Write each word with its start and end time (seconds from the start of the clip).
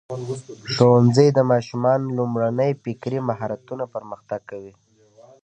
ښوونځی 0.73 1.27
د 1.33 1.39
ماشومانو 1.51 2.07
لومړني 2.17 2.71
فکري 2.83 3.19
مهارتونه 3.29 3.83
پرمختګ 3.95 4.39
کوي. 4.51 4.73